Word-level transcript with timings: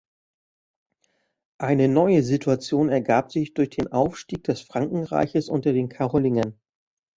Eine 1.59 1.87
neue 1.87 2.23
Situation 2.23 2.89
ergab 2.89 3.31
sich 3.31 3.53
durch 3.53 3.69
den 3.69 3.91
Aufstieg 3.91 4.43
des 4.45 4.61
Frankenreiches 4.61 5.47
unter 5.47 5.73
den 5.73 5.89
Karolingern. 5.89 6.59